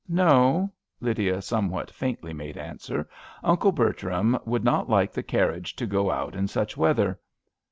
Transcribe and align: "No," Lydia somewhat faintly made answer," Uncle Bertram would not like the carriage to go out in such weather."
"No," 0.25 0.73
Lydia 0.99 1.43
somewhat 1.43 1.91
faintly 1.91 2.33
made 2.33 2.57
answer," 2.57 3.07
Uncle 3.43 3.71
Bertram 3.71 4.39
would 4.45 4.63
not 4.63 4.89
like 4.89 5.11
the 5.11 5.21
carriage 5.21 5.75
to 5.75 5.85
go 5.85 6.09
out 6.09 6.35
in 6.35 6.47
such 6.47 6.75
weather." 6.75 7.19